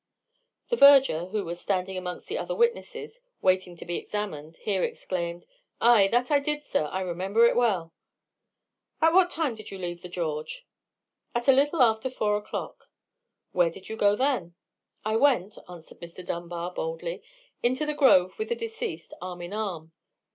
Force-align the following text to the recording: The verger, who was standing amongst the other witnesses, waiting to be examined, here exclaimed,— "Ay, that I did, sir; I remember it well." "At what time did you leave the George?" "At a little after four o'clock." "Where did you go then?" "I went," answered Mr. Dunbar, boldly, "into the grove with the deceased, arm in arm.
The 0.69 0.75
verger, 0.77 1.27
who 1.27 1.45
was 1.45 1.61
standing 1.61 1.95
amongst 1.95 2.27
the 2.27 2.35
other 2.35 2.55
witnesses, 2.55 3.21
waiting 3.39 3.75
to 3.75 3.85
be 3.85 3.97
examined, 3.97 4.55
here 4.57 4.83
exclaimed,— 4.83 5.45
"Ay, 5.79 6.07
that 6.07 6.31
I 6.31 6.39
did, 6.39 6.63
sir; 6.63 6.85
I 6.85 7.01
remember 7.01 7.45
it 7.45 7.55
well." 7.55 7.93
"At 8.99 9.13
what 9.13 9.29
time 9.29 9.53
did 9.53 9.69
you 9.69 9.77
leave 9.77 10.01
the 10.01 10.09
George?" 10.09 10.65
"At 11.35 11.47
a 11.47 11.51
little 11.53 11.83
after 11.83 12.09
four 12.09 12.35
o'clock." 12.35 12.89
"Where 13.51 13.69
did 13.69 13.89
you 13.89 13.95
go 13.95 14.15
then?" 14.15 14.55
"I 15.05 15.17
went," 15.17 15.59
answered 15.69 15.99
Mr. 15.99 16.25
Dunbar, 16.25 16.71
boldly, 16.73 17.21
"into 17.61 17.85
the 17.85 17.93
grove 17.93 18.39
with 18.39 18.49
the 18.49 18.55
deceased, 18.55 19.13
arm 19.21 19.43
in 19.43 19.53
arm. 19.53 19.91